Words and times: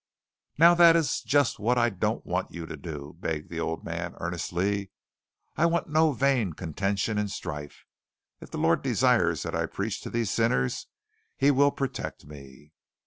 "Now 0.57 0.73
that 0.73 0.95
is 0.95 1.21
just 1.21 1.59
what 1.59 1.77
I 1.77 1.91
don't 1.91 2.25
want 2.25 2.49
you 2.49 2.65
to 2.65 2.75
do," 2.75 3.15
begged 3.19 3.51
the 3.51 3.59
old 3.59 3.83
man 3.85 4.15
earnestly. 4.19 4.89
"I 5.55 5.67
want 5.67 5.89
no 5.89 6.11
vain 6.11 6.53
contention 6.53 7.19
and 7.19 7.29
strife. 7.29 7.85
If 8.39 8.49
the 8.49 8.57
Lord 8.57 8.81
desires 8.81 9.43
that 9.43 9.53
I 9.53 9.67
preach 9.67 10.01
to 10.01 10.09
these 10.09 10.31
sinners, 10.31 10.87
He 11.37 11.51
will 11.51 11.69
protect 11.69 12.25
me." 12.25 12.73